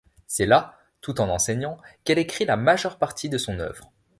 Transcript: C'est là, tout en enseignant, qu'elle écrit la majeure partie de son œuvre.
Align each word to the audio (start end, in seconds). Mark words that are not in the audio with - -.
C'est 0.25 0.47
là, 0.47 0.79
tout 1.01 1.21
en 1.21 1.29
enseignant, 1.29 1.77
qu'elle 2.03 2.17
écrit 2.17 2.45
la 2.45 2.57
majeure 2.57 2.97
partie 2.97 3.29
de 3.29 3.37
son 3.37 3.59
œuvre. 3.59 3.91